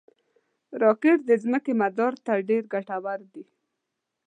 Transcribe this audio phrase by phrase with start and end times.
[0.83, 3.43] راکټ د ځمکې مدار ته ډېر ګټور دي